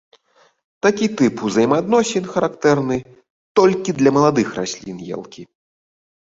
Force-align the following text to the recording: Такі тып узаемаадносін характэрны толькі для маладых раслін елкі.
Такі 0.85 1.05
тып 1.21 1.35
узаемаадносін 1.49 2.23
характэрны 2.37 2.97
толькі 3.63 3.97
для 4.01 4.09
маладых 4.19 4.47
раслін 4.59 4.97
елкі. 5.15 5.43